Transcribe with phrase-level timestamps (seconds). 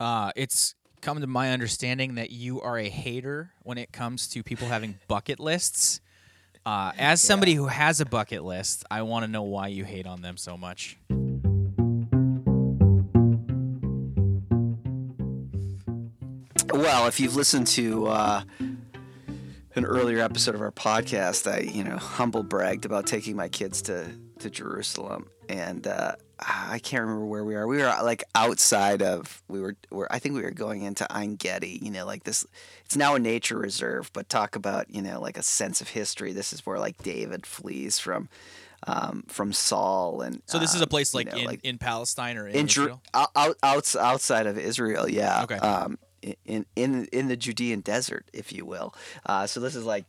[0.00, 4.42] Uh, it's come to my understanding that you are a hater when it comes to
[4.42, 6.00] people having bucket lists.
[6.64, 10.06] Uh, as somebody who has a bucket list, I want to know why you hate
[10.06, 10.98] on them so much.
[16.72, 18.42] Well, if you've listened to uh,
[19.74, 23.82] an earlier episode of our podcast, I, you know, humble bragged about taking my kids
[23.82, 24.06] to,
[24.40, 27.66] to Jerusalem, and uh, I can't remember where we are.
[27.66, 29.42] We were like outside of.
[29.48, 29.76] We were.
[29.90, 31.78] were I think we were going into Ein Gedi.
[31.82, 32.46] You know, like this.
[32.84, 36.32] It's now a nature reserve, but talk about you know like a sense of history.
[36.32, 38.28] This is where like David flees from.
[38.86, 41.76] Um, from Saul and So this is a um, place you like, know, in, in
[41.76, 43.02] Palestine or in, in Israel?
[43.12, 43.28] out,
[43.62, 45.42] out, outside of Israel, yeah.
[45.42, 45.56] Okay.
[45.56, 45.98] Um,
[46.44, 48.94] in in in the Judean desert, if you will.
[49.26, 50.04] Uh, so this is like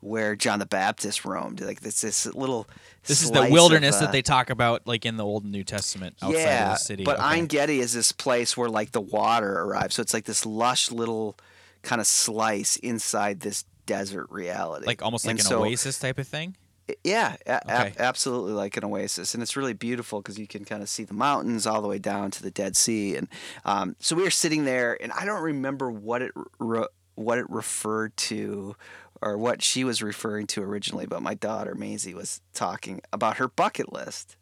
[0.00, 1.60] where John the Baptist roamed.
[1.60, 2.66] Like this this little.
[3.06, 5.52] This is the wilderness of, uh, that they talk about, like in the Old and
[5.52, 7.04] New Testament, outside yeah, of the city.
[7.04, 7.24] but Okay.
[7.26, 9.94] Ein Gedi is this place where like the water arrives.
[9.96, 11.36] So it's like this lush little
[11.82, 14.86] kind of slice inside this desert reality.
[14.86, 16.56] like almost like And an so- oasis type of thing.
[17.02, 17.60] Yeah, a-
[17.98, 21.04] a- absolutely like an oasis, and it's really beautiful because you can kind of see
[21.04, 23.28] the mountains all the way down to the Dead Sea, and
[23.64, 27.48] um, so we were sitting there, and I don't remember what it re- what it
[27.48, 28.76] referred to
[29.22, 33.48] or what she was referring to originally, but my daughter Maisie was talking about her
[33.48, 34.36] bucket list.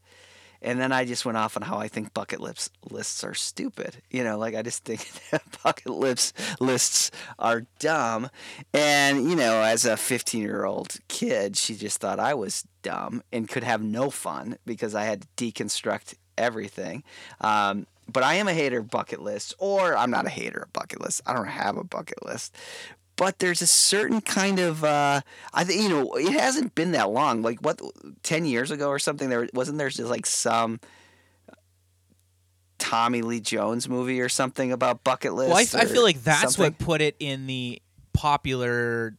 [0.63, 3.97] And then I just went off on how I think bucket lists lists are stupid.
[4.11, 8.31] You know, like I just think that bucket lists lists are dumb.
[8.73, 13.23] And you know, as a 15 year old kid, she just thought I was dumb
[13.33, 17.03] and could have no fun because I had to deconstruct everything.
[17.41, 20.73] Um, but I am a hater of bucket lists, or I'm not a hater of
[20.73, 21.23] bucket lists.
[21.25, 22.55] I don't have a bucket list
[23.17, 25.21] but there's a certain kind of uh,
[25.53, 27.43] I think you know it hasn't been that long.
[27.43, 27.81] Like what,
[28.23, 29.29] ten years ago or something?
[29.29, 30.81] There wasn't there just like some
[32.79, 35.51] Tommy Lee Jones movie or something about bucket list.
[35.51, 35.85] Well, I.
[35.85, 36.63] I feel like that's something?
[36.65, 37.81] what put it in the
[38.13, 39.17] popular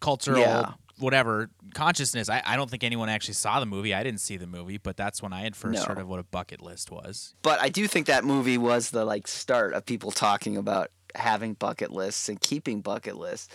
[0.00, 0.72] cultural Yeah.
[0.98, 2.28] whatever consciousness.
[2.28, 3.94] I, I don't think anyone actually saw the movie.
[3.94, 5.84] I didn't see the movie, but that's when I had first No.
[5.86, 7.34] heard of what a bucket list was.
[7.42, 11.54] But I do think that movie was the like start of people talking about having
[11.54, 13.48] bucket lists and keeping bucket lists.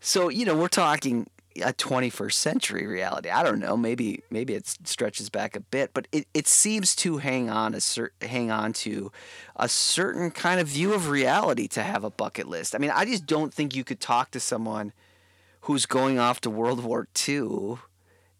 [0.00, 1.26] So you know we're talking
[1.56, 3.28] a 21st century reality.
[3.28, 3.76] I don't know.
[3.76, 7.80] Maybe maybe it stretches back a bit, but it, it seems to hang on a
[7.80, 9.12] cer- hang on to
[9.56, 12.74] a certain kind of view of reality to have a bucket list.
[12.74, 14.92] I mean, I just don't think you could talk to someone
[15.62, 17.78] who's going off to World War II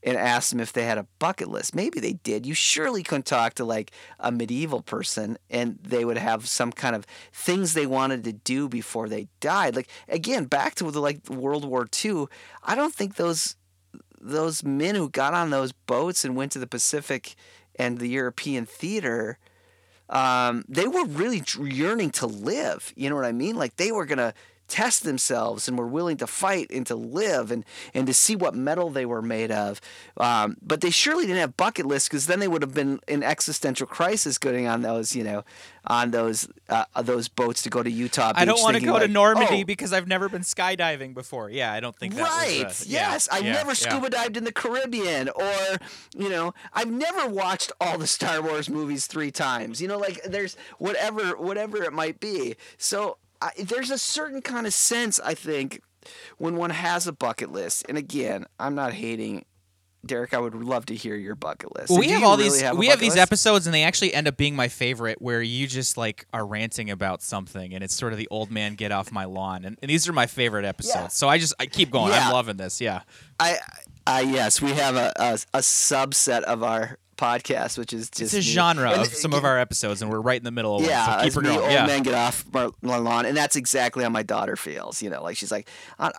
[0.03, 1.75] and asked them if they had a bucket list.
[1.75, 2.47] Maybe they did.
[2.47, 6.97] You surely couldn't talk to like a medieval person and they would have some kind
[6.97, 9.77] of things they wanted to do before they died.
[9.77, 12.27] Like again, back to the like World War II,
[12.63, 13.57] I don't think those
[14.21, 17.35] those men who got on those boats and went to the Pacific
[17.77, 19.39] and the European theater
[20.13, 22.93] um, they were really yearning to live.
[22.97, 23.57] You know what I mean?
[23.57, 24.35] Like they were gonna
[24.73, 27.63] test themselves and were willing to fight and to live and,
[27.93, 29.83] and to see what mettle they were made of.
[30.17, 33.23] Um, but they surely didn't have bucket lists because then they would have been in
[33.23, 35.45] existential crisis going on those, you know,
[35.87, 38.33] on those uh, those boats to go to Utah.
[38.35, 41.51] I don't want to go to Normandy "Oh, because I've never been skydiving before.
[41.51, 42.65] Yeah, I don't think that Right.
[42.65, 42.83] was.
[42.83, 43.29] uh, yeah, yes.
[43.31, 43.75] I've yeah, never yeah.
[43.75, 45.77] scuba dived in the Caribbean or,
[46.17, 49.83] you know, I've never watched all the Star Wars movies 3 times.
[49.83, 52.57] You know, like there's whatever whatever it might be.
[52.79, 55.83] So, I, there's a certain kind of sense I think
[56.39, 57.85] when one has a bucket list.
[57.89, 59.45] And again, I'm not hating
[60.05, 61.91] Derek, I would love to hear your bucket list.
[61.91, 63.23] Well, we have all really these have we have these list?
[63.23, 66.91] episodes and they actually end up being my favorite where you just like are ranting
[66.91, 69.89] about something and it's sort of the old man get off my lawn and, and
[69.89, 70.97] these are my favorite episodes.
[70.97, 71.09] Yeah.
[71.09, 72.11] So I just I keep going.
[72.11, 72.27] Yeah.
[72.27, 72.81] I'm loving this.
[72.81, 73.03] Yeah.
[73.39, 73.59] I,
[74.07, 78.47] I yes, we have a, a, a subset of our podcast, which is just It's
[78.47, 80.83] a genre And of some of our episodes and we're right in the middle of
[80.85, 81.19] Yeah, one.
[81.19, 81.59] So keep her going.
[81.61, 81.87] old Yeah.
[81.87, 85.03] man get off my lawn, and that's exactly how my daughter feels.
[85.03, 85.69] You know, like she's like,
[86.01, 86.11] "Uh,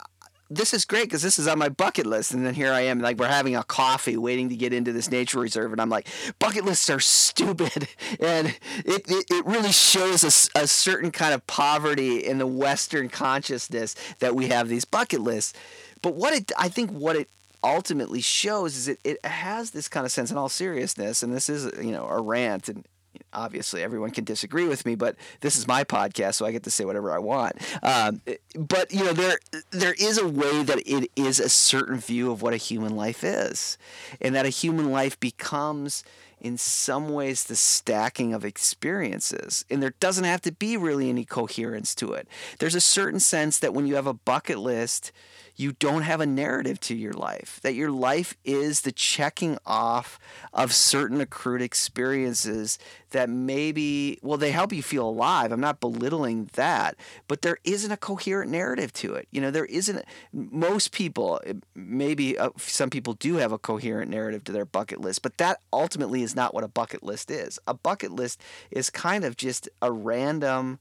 [0.50, 3.00] "This is great because this is on my bucket list," and then here I am,
[3.00, 6.08] like we're having a coffee, waiting to get into this nature reserve, and I'm like,
[6.40, 7.90] "Bucket lists are stupid,"
[8.22, 8.48] and
[8.86, 10.24] it it, it really shows
[10.56, 15.54] a certain kind of poverty in the Western consciousness that we have these bucket lists.
[16.02, 17.30] But what it, I think, what it
[17.64, 21.50] ultimately shows is it, it has this kind of sense in all seriousness and this
[21.50, 22.86] is you know a rant and
[23.32, 26.72] obviously everyone can disagree with me but this is my podcast so i get to
[26.72, 28.22] say whatever i want um,
[28.58, 29.38] but you know there
[29.72, 33.24] there is a way that it is a certain view of what a human life
[33.24, 33.78] is
[34.20, 36.04] and that a human life becomes
[36.44, 39.64] in some ways the stacking of experiences.
[39.70, 42.28] And there doesn't have to be really any coherence to it.
[42.60, 45.14] There's a certain sense that when you have a bucket list,
[45.56, 50.20] you don't have a narrative to your life, that your life is the checking off
[50.52, 52.80] of certain accrued experiences
[53.12, 55.52] that maybe, well, they help you feel alive.
[55.52, 56.96] I'm not belittling that,
[57.28, 59.28] but there isn't a coherent narrative to it.
[59.32, 61.40] You know, there isn't, most people,
[61.76, 65.60] maybe uh, some people do have a coherent narrative to their bucket list, but that
[65.72, 67.60] ultimately is not what a bucket list is.
[67.68, 68.42] A bucket list
[68.72, 70.80] is kind of just a random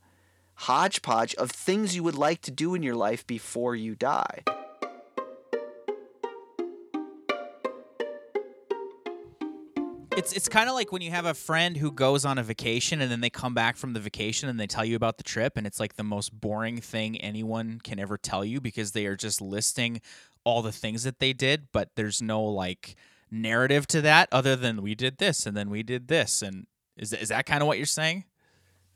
[0.55, 4.43] hodgepodge of things you would like to do in your life before you die.
[10.15, 13.01] It's it's kind of like when you have a friend who goes on a vacation
[13.01, 15.57] and then they come back from the vacation and they tell you about the trip
[15.57, 19.17] and it's like the most boring thing anyone can ever tell you because they are
[19.17, 20.03] just listing
[20.45, 22.97] all the things that they did, but there's no like
[23.31, 26.67] narrative to that other than we did this and then we did this and
[26.99, 28.25] is is that kind of what you're saying?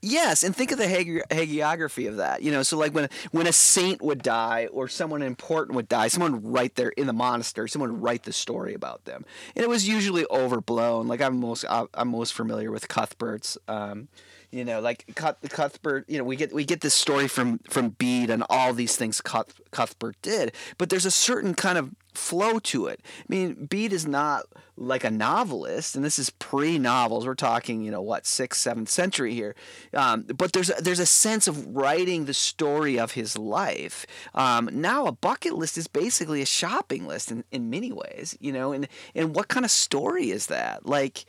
[0.03, 2.43] Yes, and think of the hagi- hagiography of that.
[2.43, 6.09] You know, so like when when a saint would die or someone important would die,
[6.09, 9.25] someone write there in the monastery, someone would write the story about them,
[9.57, 11.09] and it was usually overblown.
[11.09, 13.59] Like I'm most I'm most familiar with Cuthbert's.
[13.69, 14.09] Um,
[14.53, 16.09] you know, like Cuth- Cuthbert.
[16.09, 19.21] You know, we get we get this story from from Bede and all these things
[19.21, 23.01] Cuth- Cuthbert did, but there's a certain kind of flow to it.
[23.05, 24.45] I mean, Bede is not
[24.77, 27.27] like a novelist, and this is pre-novels.
[27.27, 29.55] We're talking, you know, what sixth, seventh century here.
[29.95, 34.07] Um, but there's a, there's a sense of writing the story of his life.
[34.35, 38.53] Um, now, a bucket list is basically a shopping list in, in many ways, you
[38.53, 38.73] know.
[38.73, 40.85] And and what kind of story is that?
[40.87, 41.25] Like,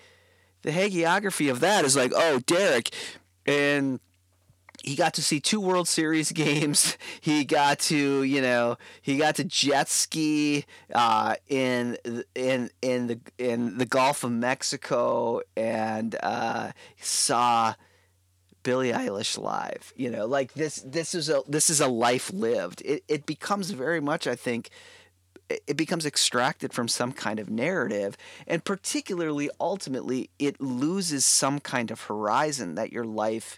[0.63, 2.89] the hagiography of that is like, oh, Derek,
[3.45, 3.99] and
[4.83, 6.97] he got to see two World Series games.
[7.21, 11.97] He got to, you know, he got to jet ski uh, in
[12.35, 16.71] in in the in the Gulf of Mexico and uh,
[17.01, 17.73] saw
[18.63, 19.93] Billie Eilish live.
[19.95, 22.81] You know, like this this is a this is a life lived.
[22.85, 24.69] It it becomes very much, I think.
[25.49, 31.89] It becomes extracted from some kind of narrative, and particularly, ultimately, it loses some kind
[31.89, 33.57] of horizon that your life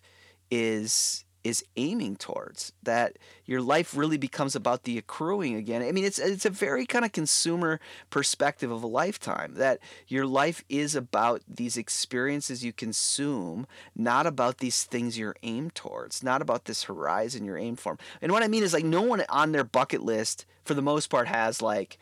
[0.52, 5.82] is is aiming towards that your life really becomes about the accruing again.
[5.82, 7.80] I mean it's it's a very kind of consumer
[8.10, 14.58] perspective of a lifetime that your life is about these experiences you consume not about
[14.58, 17.98] these things you're aimed towards not about this horizon you're aimed for.
[18.22, 21.10] And what i mean is like no one on their bucket list for the most
[21.10, 21.98] part has like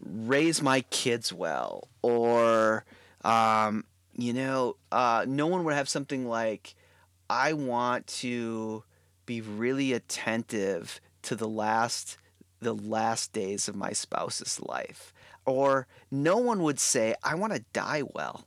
[0.00, 2.84] raise my kids well or
[3.24, 3.84] um,
[4.16, 6.74] you know uh, no one would have something like
[7.32, 8.84] I want to
[9.24, 12.18] be really attentive to the last
[12.60, 15.14] the last days of my spouse's life.
[15.46, 18.46] Or no one would say I want to die well.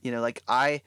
[0.00, 0.82] You know, like I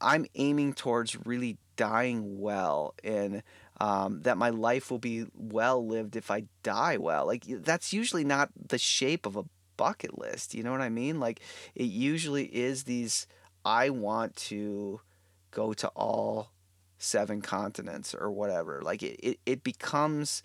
[0.00, 3.42] I'm aiming towards really dying well and
[3.80, 7.26] um, that my life will be well lived if I die well.
[7.26, 10.54] Like that's usually not the shape of a bucket list.
[10.54, 11.18] You know what I mean?
[11.18, 11.40] Like
[11.74, 13.26] it usually is these
[13.64, 15.00] I want to
[15.50, 16.51] go to all
[17.02, 18.80] seven continents or whatever.
[18.82, 20.42] Like it, it, it becomes,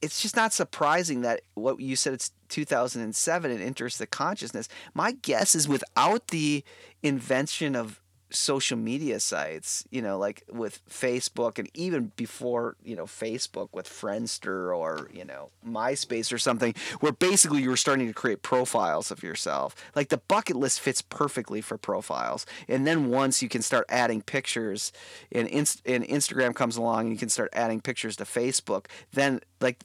[0.00, 4.68] it's just not surprising that what you said it's 2007 and enters the consciousness.
[4.94, 6.64] My guess is without the
[7.02, 8.00] invention of
[8.30, 13.88] social media sites, you know, like with Facebook and even before, you know, Facebook with
[13.88, 19.10] Friendster or, you know, MySpace or something, where basically you were starting to create profiles
[19.10, 19.74] of yourself.
[19.94, 22.46] Like the bucket list fits perfectly for profiles.
[22.68, 24.92] And then once you can start adding pictures
[25.32, 29.40] and, inst- and Instagram comes along and you can start adding pictures to Facebook, then
[29.60, 29.84] like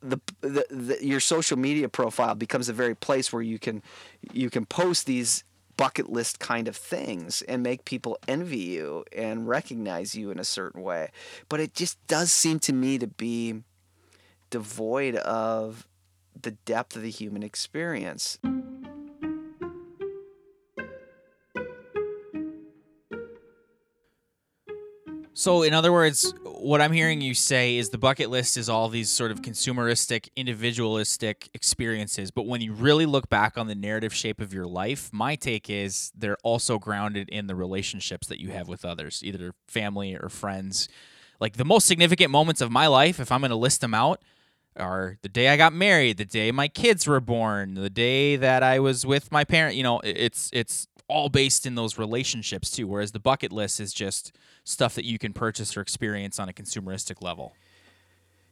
[0.00, 3.82] the, the, the, your social media profile becomes a very place where you can
[4.32, 5.42] you can post these
[5.76, 10.44] bucket list kind of things and make people envy you and recognize you in a
[10.44, 11.10] certain way.
[11.48, 13.62] But it just does seem to me to be
[14.50, 15.86] devoid of
[16.40, 18.38] the depth of the human experience.
[25.38, 28.88] So, in other words, what I'm hearing you say is the bucket list is all
[28.88, 32.30] these sort of consumeristic, individualistic experiences.
[32.30, 35.68] But when you really look back on the narrative shape of your life, my take
[35.68, 40.30] is they're also grounded in the relationships that you have with others, either family or
[40.30, 40.88] friends.
[41.38, 44.22] Like the most significant moments of my life, if I'm going to list them out,
[44.74, 48.62] are the day I got married, the day my kids were born, the day that
[48.62, 49.76] I was with my parent.
[49.76, 52.86] You know, it's it's all based in those relationships too.
[52.86, 56.52] Whereas the bucket list is just stuff that you can purchase or experience on a
[56.52, 57.54] consumeristic level.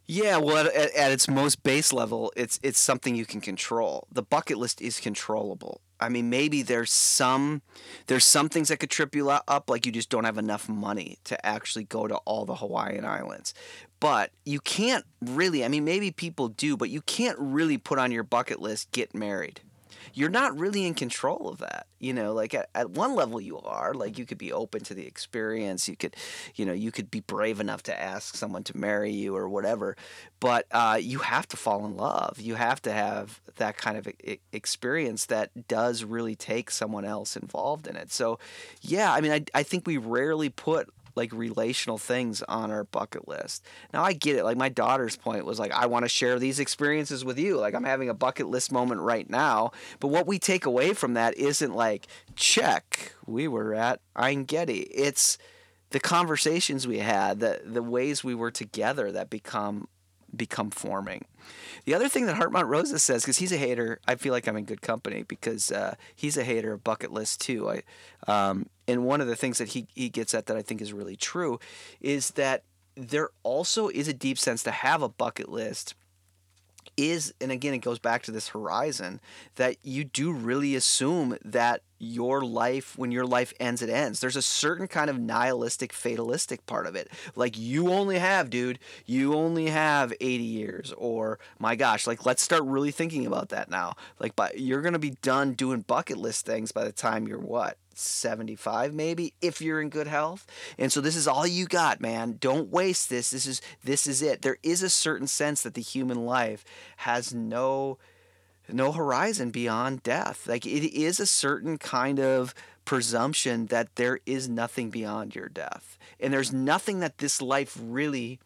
[0.07, 4.07] Yeah, well, at, at, its most base level, it's it's something you can control.
[4.11, 5.81] The bucket list is controllable.
[5.99, 7.63] I mean, maybe there's some
[8.05, 11.17] there's some things that could trip you up, like you just don't have enough money
[11.23, 13.55] to actually go to all the Hawaiian Islands.
[13.99, 15.65] But you can't really.
[15.65, 19.15] I mean, maybe people do, but you can't really put on your bucket list get
[19.15, 19.61] married
[20.13, 21.87] you're not really in control of that.
[21.99, 23.93] You know, like at, at one level you are.
[23.93, 25.87] Like you could be open to the experience.
[25.87, 26.15] You could,
[26.55, 29.95] you know, you could be brave enough to ask someone to marry you or whatever.
[30.39, 32.39] But uh, you have to fall in love.
[32.39, 34.07] You have to have that kind of
[34.51, 38.11] experience that does really take someone else involved in it.
[38.11, 38.39] So,
[38.81, 43.27] yeah, I mean, I, I think we rarely put like relational things on our bucket
[43.27, 43.65] list.
[43.93, 44.43] Now I get it.
[44.43, 47.57] Like my daughter's point was like, I want to share these experiences with you.
[47.57, 49.71] Like I'm having a bucket list moment right now.
[49.99, 54.81] But what we take away from that isn't like, check, we were at Ein Gedi.
[54.91, 55.37] It's
[55.91, 59.87] the conversations we had, the the ways we were together that become
[60.35, 61.25] become forming.
[61.85, 64.57] The other thing that Hartmut Rosa says, because he's a hater, I feel like I'm
[64.57, 67.69] in good company because uh, he's a hater of bucket list too.
[67.69, 67.83] I,
[68.27, 70.93] um, and one of the things that he, he gets at that I think is
[70.93, 71.59] really true
[72.01, 72.63] is that
[72.95, 75.95] there also is a deep sense to have a bucket list
[76.97, 79.19] is and again it goes back to this horizon
[79.55, 84.19] that you do really assume that your life when your life ends it ends.
[84.19, 87.09] There's a certain kind of nihilistic fatalistic part of it.
[87.35, 92.43] Like you only have dude you only have 80 years or my gosh like let's
[92.43, 93.95] start really thinking about that now.
[94.19, 97.39] Like but you're going to be done doing bucket list things by the time you're
[97.39, 100.45] what 75 maybe if you're in good health.
[100.77, 102.37] And so this is all you got man.
[102.39, 103.31] Don't waste this.
[103.31, 104.41] This is this is it.
[104.41, 106.63] There is a certain sense that the human life
[106.97, 107.97] has no
[108.67, 110.47] no horizon beyond death.
[110.47, 115.97] Like it is a certain kind of presumption that there is nothing beyond your death.
[116.19, 118.39] And there's nothing that this life really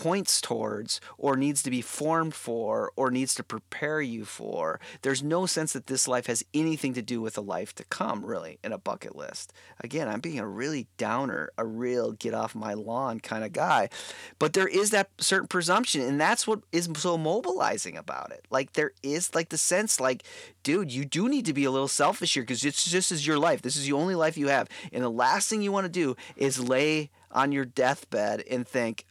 [0.00, 4.80] points towards or needs to be formed for or needs to prepare you for.
[5.02, 8.24] There's no sense that this life has anything to do with a life to come,
[8.24, 9.52] really, in a bucket list.
[9.80, 13.90] Again, I'm being a really downer, a real get off my lawn kind of guy.
[14.38, 18.46] But there is that certain presumption, and that's what is so mobilizing about it.
[18.48, 20.22] Like, there is like the sense, like,
[20.62, 23.60] dude, you do need to be a little selfish here because just is your life.
[23.60, 24.66] This is the only life you have.
[24.94, 29.04] And the last thing you want to do is lay on your deathbed and think,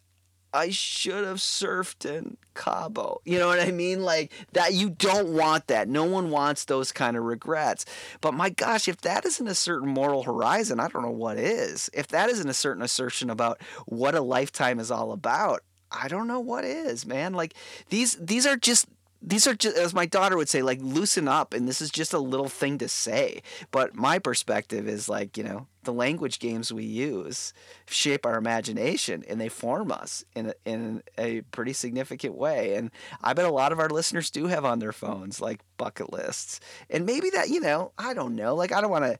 [0.53, 3.21] I should have surfed in Cabo.
[3.23, 4.01] You know what I mean?
[4.01, 5.87] Like that you don't want that.
[5.87, 7.85] No one wants those kind of regrets.
[8.21, 11.89] But my gosh, if that isn't a certain moral horizon, I don't know what is.
[11.93, 16.27] If that isn't a certain assertion about what a lifetime is all about, I don't
[16.27, 17.33] know what is, man.
[17.33, 17.53] Like
[17.89, 18.87] these these are just
[19.21, 22.13] these are just as my daughter would say like loosen up and this is just
[22.13, 23.41] a little thing to say.
[23.71, 27.53] But my perspective is like you know the language games we use
[27.87, 32.75] shape our imagination and they form us in a, in a pretty significant way.
[32.75, 36.11] And i bet a lot of our listeners do have on their phones like bucket
[36.13, 36.59] lists.
[36.89, 39.19] And maybe that you know i don't know like i don't want to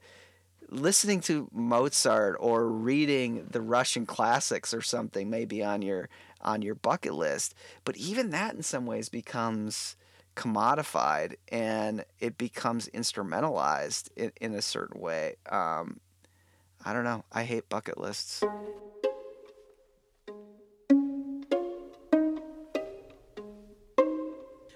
[0.72, 6.08] listening to mozart or reading the russian classics or something maybe on your
[6.42, 7.54] on your bucket list.
[7.84, 9.96] But even that in some ways becomes
[10.36, 15.36] commodified and it becomes instrumentalized in, in a certain way.
[15.50, 16.00] Um,
[16.84, 17.24] I don't know.
[17.30, 18.42] I hate bucket lists.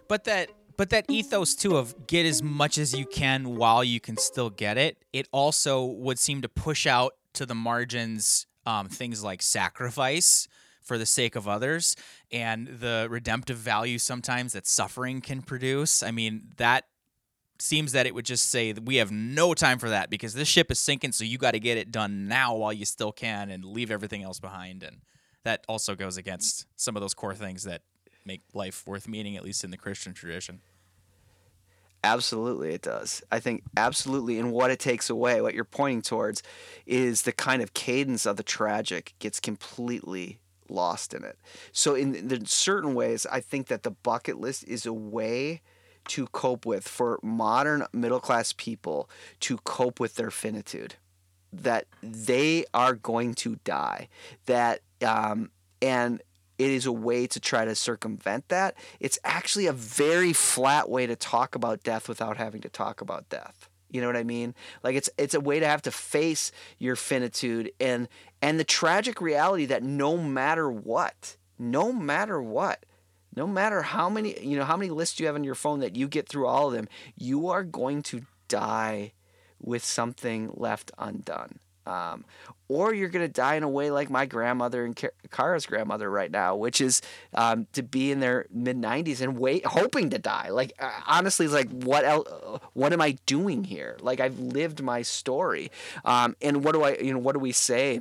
[0.07, 4.01] But that but that ethos too of get as much as you can while you
[4.01, 8.89] can still get it, it also would seem to push out to the margins um,
[8.89, 10.49] things like sacrifice
[10.85, 11.97] for the sake of others
[12.31, 16.03] and the redemptive value sometimes that suffering can produce.
[16.03, 16.85] I mean, that
[17.59, 20.49] seems that it would just say that we have no time for that because this
[20.49, 23.51] ship is sinking, so you got to get it done now while you still can
[23.51, 24.83] and leave everything else behind.
[24.83, 24.99] And
[25.45, 27.83] that also goes against some of those core things that
[28.27, 30.61] make life worth meaning, at least in the Christian tradition.
[32.03, 33.23] Absolutely, it does.
[33.33, 34.39] I think absolutely.
[34.39, 36.43] And what it takes away, what you're pointing towards,
[36.85, 41.39] is the kind of cadence of the tragic gets completely lost in it.
[41.73, 45.63] So in, in certain ways, I think that the bucket list is a way
[46.09, 49.09] to cope with for modern middle class people
[49.41, 50.97] to cope with their finitude
[51.53, 54.09] that they are going to die
[54.47, 56.21] that um, and
[56.59, 61.07] it is a way to try to circumvent that it's actually a very flat way
[61.07, 64.55] to talk about death without having to talk about death you know what I mean?
[64.83, 68.09] Like it's it's a way to have to face your finitude and
[68.43, 72.85] and the tragic reality that no matter what, no matter what,
[73.37, 75.97] no matter how many you know how many lists you have on your phone that
[75.97, 79.13] you get through all of them, you are going to die
[79.61, 81.59] with something left undone.
[81.87, 82.25] Um,
[82.69, 84.99] or you're going to die in a way like my grandmother and
[85.31, 87.03] Kara's grandmother right now, which is
[87.35, 90.49] um, to be in their mid 90s and wait, hoping to die.
[90.49, 92.29] Like uh, honestly, it's like what else?
[92.73, 93.97] What am I doing here?
[94.01, 95.71] Like I've lived my story,
[96.05, 96.97] um, and what do I?
[96.97, 98.01] You know, what do we say?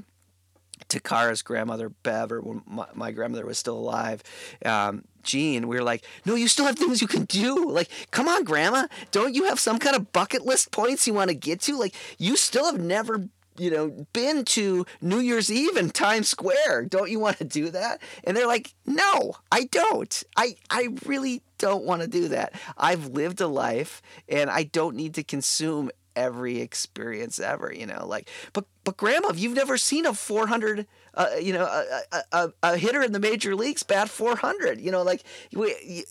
[0.90, 4.22] To Kara's grandmother Bev, or when my, my grandmother was still alive,
[4.66, 7.70] um, Jean, we were like, no, you still have things you can do.
[7.70, 8.88] Like, come on, grandma.
[9.12, 11.78] Don't you have some kind of bucket list points you want to get to?
[11.78, 16.86] Like, you still have never you know, been to New Year's Eve in Times Square.
[16.86, 18.02] Don't you want to do that?
[18.24, 20.24] And they're like, no, I don't.
[20.36, 22.54] I, I really don't want to do that.
[22.78, 28.06] I've lived a life and I don't need to consume every experience ever, you know,
[28.06, 32.78] like, but, but grandma, you've never seen a 400, uh, you know, a, a, a,
[32.78, 36.06] hitter in the major leagues bat 400, you know, like we,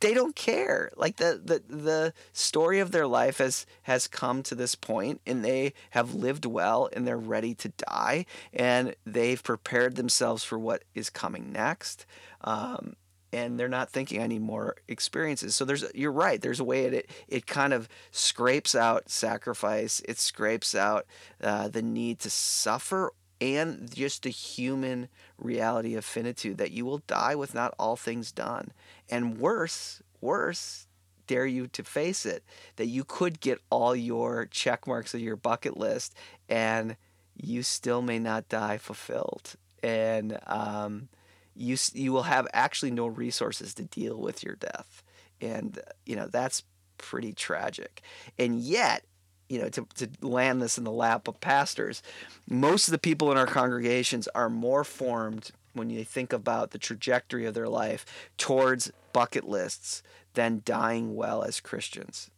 [0.00, 0.90] they don't care.
[0.96, 5.44] Like the, the the story of their life has has come to this point and
[5.44, 10.84] they have lived well and they're ready to die and they've prepared themselves for what
[10.94, 12.06] is coming next.
[12.42, 12.94] Um,
[13.32, 15.54] and they're not thinking I need more experiences.
[15.54, 16.40] So there's you're right.
[16.40, 20.00] There's a way it it, it kind of scrapes out sacrifice.
[20.08, 21.06] It scrapes out
[21.42, 27.02] uh, the need to suffer and just the human reality of finitude that you will
[27.06, 28.72] die with not all things done.
[29.08, 30.86] And worse, worse,
[31.26, 32.42] dare you to face it,
[32.76, 36.14] that you could get all your check marks of your bucket list
[36.48, 36.96] and
[37.36, 39.54] you still may not die fulfilled.
[39.82, 41.08] And um,
[41.54, 45.02] you, you will have actually no resources to deal with your death.
[45.40, 46.64] And, you know, that's
[46.96, 48.02] pretty tragic.
[48.38, 49.04] And yet,
[49.48, 52.02] you know, to, to land this in the lap of pastors,
[52.48, 56.78] most of the people in our congregations are more formed when you think about the
[56.78, 58.04] trajectory of their life
[58.36, 60.02] towards bucket lists
[60.34, 62.30] than dying well as Christians,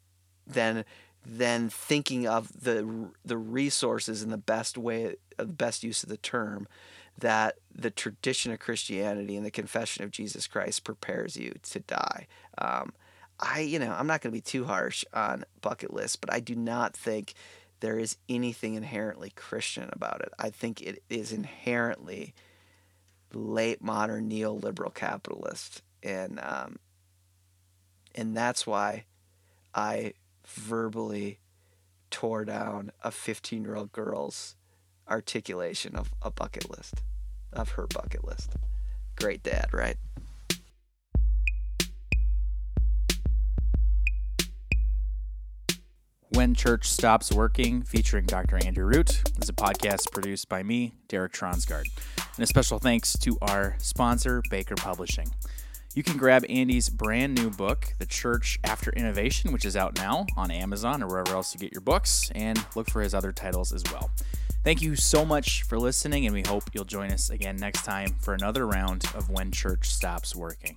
[0.46, 0.84] than
[1.26, 6.16] than thinking of the the resources in the best way, the best use of the
[6.16, 6.66] term,
[7.18, 12.26] that the tradition of Christianity and the confession of Jesus Christ prepares you to die.
[12.58, 12.92] Um,
[13.40, 16.40] I, you know, I'm not going to be too harsh on bucket lists, but I
[16.40, 17.34] do not think
[17.80, 20.28] there is anything inherently Christian about it.
[20.38, 22.34] I think it is inherently
[23.32, 26.76] late modern neoliberal capitalist, and um,
[28.14, 29.04] and that's why
[29.74, 30.12] I
[30.46, 31.38] verbally
[32.10, 34.56] tore down a 15 year old girl's
[35.08, 37.02] articulation of a bucket list,
[37.52, 38.50] of her bucket list.
[39.16, 39.96] Great dad, right?
[46.32, 48.64] When Church Stops Working, featuring Dr.
[48.64, 51.86] Andrew Root, is a podcast produced by me, Derek Tronsgard.
[52.36, 55.28] And a special thanks to our sponsor, Baker Publishing.
[55.92, 60.24] You can grab Andy's brand new book, The Church After Innovation, which is out now
[60.36, 63.72] on Amazon or wherever else you get your books, and look for his other titles
[63.72, 64.12] as well.
[64.62, 68.14] Thank you so much for listening, and we hope you'll join us again next time
[68.20, 70.76] for another round of When Church Stops Working.